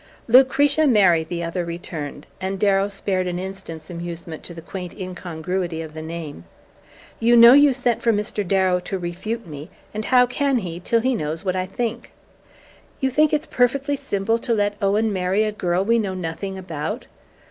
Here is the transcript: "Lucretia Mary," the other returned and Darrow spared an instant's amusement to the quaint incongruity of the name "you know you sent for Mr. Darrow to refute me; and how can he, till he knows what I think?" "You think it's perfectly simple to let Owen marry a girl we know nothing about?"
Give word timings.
"Lucretia 0.27 0.87
Mary," 0.87 1.23
the 1.23 1.43
other 1.43 1.63
returned 1.63 2.25
and 2.41 2.57
Darrow 2.59 2.89
spared 2.89 3.27
an 3.27 3.37
instant's 3.37 3.91
amusement 3.91 4.41
to 4.41 4.51
the 4.51 4.59
quaint 4.63 4.95
incongruity 4.97 5.79
of 5.79 5.93
the 5.93 6.01
name 6.01 6.43
"you 7.19 7.37
know 7.37 7.53
you 7.53 7.71
sent 7.71 8.01
for 8.01 8.11
Mr. 8.11 8.41
Darrow 8.43 8.79
to 8.79 8.97
refute 8.97 9.45
me; 9.45 9.69
and 9.93 10.05
how 10.05 10.25
can 10.25 10.57
he, 10.57 10.79
till 10.79 11.01
he 11.01 11.13
knows 11.13 11.45
what 11.45 11.55
I 11.55 11.67
think?" 11.67 12.11
"You 12.99 13.11
think 13.11 13.31
it's 13.31 13.45
perfectly 13.45 13.95
simple 13.95 14.39
to 14.39 14.55
let 14.55 14.75
Owen 14.81 15.13
marry 15.13 15.43
a 15.43 15.51
girl 15.51 15.85
we 15.85 15.99
know 15.99 16.15
nothing 16.15 16.57
about?" 16.57 17.05